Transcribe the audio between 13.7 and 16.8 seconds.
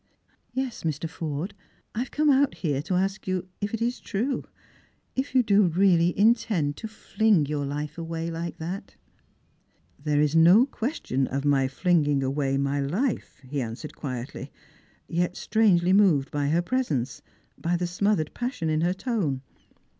swered quietly, yet strangely moved by her